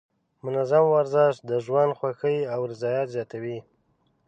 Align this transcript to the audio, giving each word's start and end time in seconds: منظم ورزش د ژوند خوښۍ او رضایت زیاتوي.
منظم 0.43 0.83
ورزش 0.95 1.33
د 1.49 1.51
ژوند 1.65 1.91
خوښۍ 1.99 2.37
او 2.53 2.61
رضایت 2.71 3.07
زیاتوي. 3.15 3.57